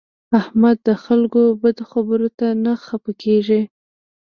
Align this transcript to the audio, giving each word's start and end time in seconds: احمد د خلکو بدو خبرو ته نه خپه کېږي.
احمد 0.39 0.77
د 0.87 0.89
خلکو 1.03 1.41
بدو 1.61 1.83
خبرو 1.91 2.29
ته 2.39 2.47
نه 2.63 2.73
خپه 2.85 3.11
کېږي. 3.23 3.61